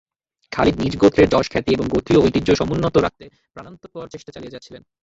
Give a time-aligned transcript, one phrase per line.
[0.51, 4.81] খালিদ নিজ গোত্রের যশ-খ্যাতি এবং গোত্রীয় ঐতিহ্য সমুন্নত রাখতে প্রাণান্তকর চেষ্টা চালিয়ে যাচ্ছিলেন।